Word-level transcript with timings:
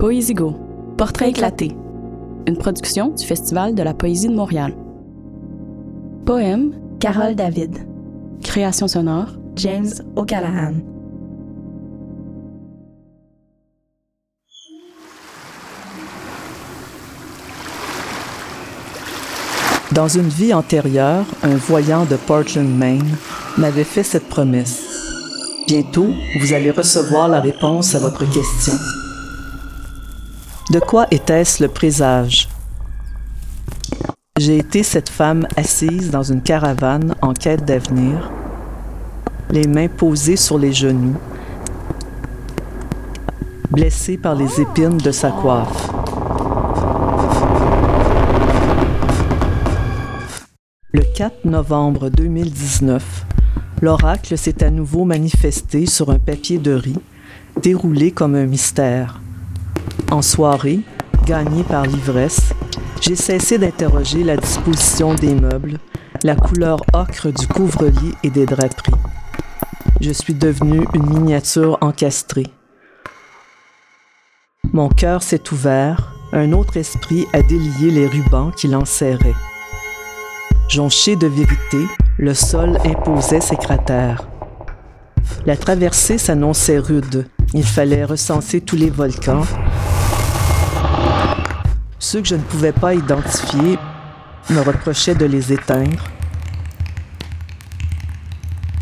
Poésigo, 0.00 0.56
Portrait 0.96 1.28
éclaté, 1.28 1.76
une 2.46 2.56
production 2.56 3.10
du 3.10 3.26
Festival 3.26 3.74
de 3.74 3.82
la 3.82 3.92
poésie 3.92 4.28
de 4.28 4.34
Montréal. 4.34 4.74
Poème, 6.24 6.72
Carole 6.98 7.34
David. 7.34 7.86
création 8.42 8.88
sonore, 8.88 9.26
James 9.56 9.90
O'Callaghan. 10.16 10.76
Dans 19.92 20.08
une 20.08 20.28
vie 20.28 20.54
antérieure, 20.54 21.26
un 21.42 21.56
voyant 21.56 22.06
de 22.06 22.16
Portland, 22.16 22.66
Maine, 22.66 23.16
m'avait 23.58 23.84
fait 23.84 24.02
cette 24.02 24.30
promesse. 24.30 24.82
Bientôt, 25.66 26.08
vous 26.40 26.54
allez 26.54 26.70
recevoir 26.70 27.28
la 27.28 27.40
réponse 27.40 27.94
à 27.94 27.98
votre 27.98 28.24
question. 28.24 28.72
De 30.70 30.78
quoi 30.78 31.08
était-ce 31.10 31.60
le 31.60 31.68
présage? 31.68 32.48
J'ai 34.38 34.58
été 34.58 34.84
cette 34.84 35.08
femme 35.08 35.48
assise 35.56 36.12
dans 36.12 36.22
une 36.22 36.42
caravane 36.42 37.16
en 37.22 37.32
quête 37.32 37.64
d'avenir, 37.64 38.30
les 39.50 39.66
mains 39.66 39.88
posées 39.88 40.36
sur 40.36 40.60
les 40.60 40.72
genoux, 40.72 41.16
blessée 43.72 44.16
par 44.16 44.36
les 44.36 44.60
épines 44.60 44.98
de 44.98 45.10
sa 45.10 45.32
coiffe. 45.32 45.90
Le 50.92 51.02
4 51.16 51.46
novembre 51.46 52.10
2019, 52.10 53.26
l'oracle 53.82 54.38
s'est 54.38 54.62
à 54.62 54.70
nouveau 54.70 55.04
manifesté 55.04 55.86
sur 55.86 56.10
un 56.10 56.20
papier 56.20 56.58
de 56.58 56.74
riz, 56.74 57.00
déroulé 57.60 58.12
comme 58.12 58.36
un 58.36 58.46
mystère. 58.46 59.20
En 60.10 60.22
soirée, 60.22 60.80
gagnée 61.24 61.62
par 61.62 61.84
l'ivresse, 61.86 62.52
j'ai 63.00 63.14
cessé 63.14 63.58
d'interroger 63.58 64.24
la 64.24 64.36
disposition 64.36 65.14
des 65.14 65.34
meubles, 65.34 65.78
la 66.24 66.34
couleur 66.34 66.80
ocre 66.92 67.32
du 67.32 67.46
couvre-lit 67.46 68.14
et 68.24 68.30
des 68.30 68.44
draperies. 68.44 68.92
Je 70.00 70.10
suis 70.10 70.34
devenue 70.34 70.84
une 70.94 71.06
miniature 71.06 71.78
encastrée. 71.80 72.48
Mon 74.72 74.88
cœur 74.88 75.22
s'est 75.22 75.52
ouvert, 75.52 76.12
un 76.32 76.52
autre 76.52 76.76
esprit 76.76 77.26
a 77.32 77.42
délié 77.42 77.90
les 77.90 78.06
rubans 78.08 78.50
qui 78.50 78.66
l'enserraient. 78.66 79.34
Jonché 80.68 81.14
de 81.14 81.28
vérité, 81.28 81.84
le 82.18 82.34
sol 82.34 82.78
imposait 82.84 83.40
ses 83.40 83.56
cratères. 83.56 84.29
La 85.46 85.56
traversée 85.56 86.18
s'annonçait 86.18 86.78
rude. 86.78 87.26
Il 87.54 87.64
fallait 87.64 88.04
recenser 88.04 88.60
tous 88.60 88.76
les 88.76 88.90
volcans. 88.90 89.44
Ceux 91.98 92.22
que 92.22 92.28
je 92.28 92.34
ne 92.34 92.42
pouvais 92.42 92.72
pas 92.72 92.94
identifier 92.94 93.78
me 94.50 94.60
reprochaient 94.60 95.14
de 95.14 95.26
les 95.26 95.52
éteindre. 95.52 96.04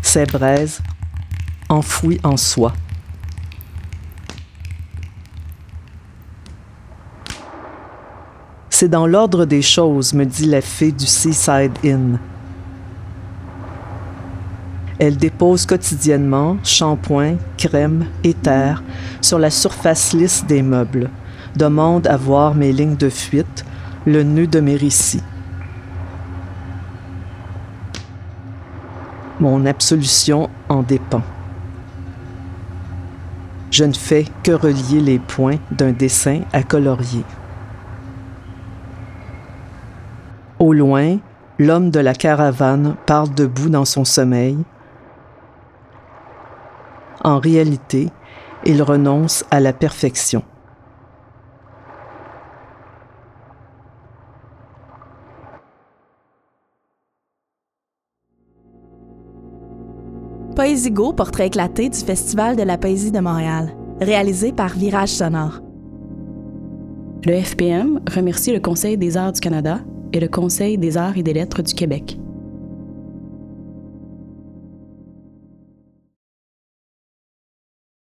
Ces 0.01 0.25
braises, 0.25 0.81
enfouies 1.69 2.19
en 2.23 2.37
soi. 2.37 2.73
C'est 8.69 8.87
dans 8.87 9.07
l'ordre 9.07 9.45
des 9.45 9.61
choses, 9.61 10.13
me 10.13 10.25
dit 10.25 10.45
la 10.45 10.61
fée 10.61 10.91
du 10.91 11.05
Seaside 11.05 11.77
Inn. 11.83 12.17
Elle 14.99 15.15
dépose 15.15 15.65
quotidiennement 15.65 16.57
shampoing, 16.63 17.37
crème, 17.57 18.05
éther 18.23 18.83
sur 19.21 19.39
la 19.39 19.49
surface 19.49 20.13
lisse 20.13 20.45
des 20.45 20.61
meubles, 20.61 21.09
demande 21.55 22.05
à 22.07 22.17
voir 22.17 22.53
mes 22.53 22.73
lignes 22.73 22.97
de 22.97 23.09
fuite, 23.09 23.65
le 24.05 24.23
nœud 24.23 24.47
de 24.47 24.59
mes 24.59 24.75
récits. 24.75 25.23
Mon 29.39 29.65
absolution 29.65 30.49
en 30.67 30.83
dépend. 30.83 31.23
Je 33.71 33.85
ne 33.85 33.93
fais 33.93 34.25
que 34.43 34.51
relier 34.51 34.99
les 34.99 35.19
points 35.19 35.59
d'un 35.71 35.93
dessin 35.93 36.41
à 36.51 36.63
colorier. 36.63 37.23
Au 40.57 40.73
loin, 40.73 41.19
l'homme 41.57 41.89
de 41.89 42.01
la 42.01 42.13
caravane 42.13 42.95
parle 43.05 43.33
debout 43.33 43.69
dans 43.69 43.85
son 43.85 44.03
sommeil. 44.03 44.57
En 47.23 47.39
réalité, 47.39 48.09
il 48.65 48.81
renonce 48.81 49.45
à 49.51 49.59
la 49.59 49.73
perfection. 49.73 50.43
Poésigo, 60.55 61.13
portrait 61.13 61.47
éclaté 61.47 61.87
du 61.87 61.99
Festival 61.99 62.57
de 62.57 62.63
la 62.63 62.77
poésie 62.77 63.11
de 63.11 63.19
Montréal, 63.21 63.73
réalisé 64.01 64.51
par 64.51 64.73
Virage 64.73 65.09
Sonore. 65.09 65.61
Le 67.25 67.41
FPM 67.41 68.01
remercie 68.13 68.51
le 68.51 68.59
Conseil 68.59 68.97
des 68.97 69.15
arts 69.15 69.31
du 69.31 69.39
Canada 69.39 69.79
et 70.11 70.19
le 70.19 70.27
Conseil 70.27 70.77
des 70.77 70.97
arts 70.97 71.17
et 71.17 71.23
des 71.23 71.33
lettres 71.33 71.61
du 71.61 71.73
Québec. 71.73 72.18